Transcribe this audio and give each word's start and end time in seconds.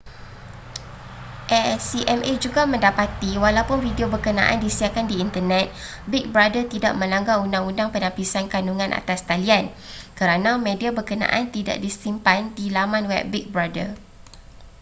acma 1.45 2.33
juga 2.43 2.63
mendapati 2.73 3.31
walaupun 3.45 3.77
video 3.87 4.05
berkenaan 4.13 4.57
disiarkan 4.65 5.05
di 5.11 5.15
internet 5.25 5.65
big 6.11 6.25
brother 6.33 6.63
tidak 6.73 6.93
melanggar 7.01 7.35
undang-undang 7.45 7.89
penapisan 7.93 8.45
kandungan 8.53 8.91
atas 8.99 9.19
talian 9.29 9.65
kerana 10.19 10.51
media 10.67 10.89
berkenaan 10.97 11.43
tidak 11.55 11.77
disimpan 11.85 12.41
di 12.57 12.65
laman 12.75 13.03
web 13.11 13.25
big 13.33 13.45
brother 13.55 13.89